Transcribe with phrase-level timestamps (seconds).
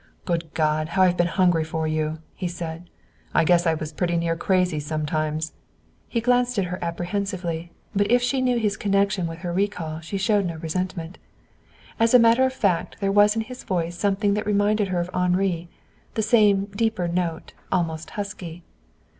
[0.25, 2.89] "Good God, how I've been hungry for you!" he said.
[3.35, 5.53] "I guess I was pretty nearly crazy sometimes."
[6.07, 10.17] He glanced at her apprehensively, but if she knew his connection with her recall she
[10.17, 11.19] showed no resentment.
[11.99, 15.11] As a matter of fact there was in his voice something that reminded her of
[15.13, 15.69] Henri,
[16.15, 18.63] the same deeper note, almost husky.